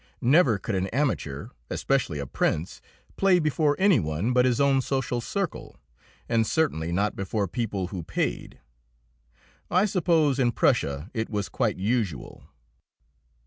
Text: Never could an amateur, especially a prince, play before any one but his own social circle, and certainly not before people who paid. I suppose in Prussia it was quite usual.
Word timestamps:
Never 0.19 0.57
could 0.57 0.73
an 0.73 0.87
amateur, 0.87 1.49
especially 1.69 2.17
a 2.17 2.25
prince, 2.25 2.81
play 3.17 3.37
before 3.37 3.75
any 3.77 3.99
one 3.99 4.33
but 4.33 4.45
his 4.45 4.59
own 4.59 4.81
social 4.81 5.21
circle, 5.21 5.77
and 6.27 6.47
certainly 6.47 6.91
not 6.91 7.15
before 7.15 7.47
people 7.47 7.89
who 7.89 8.01
paid. 8.01 8.59
I 9.69 9.85
suppose 9.85 10.39
in 10.39 10.53
Prussia 10.53 11.11
it 11.13 11.29
was 11.29 11.49
quite 11.49 11.77
usual. 11.77 12.43